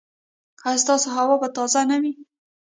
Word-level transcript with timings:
ایا 0.65 0.81
ستاسو 0.83 1.07
هوا 1.17 1.35
به 1.41 1.47
تازه 1.55 1.81
نه 1.89 1.97
وي؟ 2.01 2.13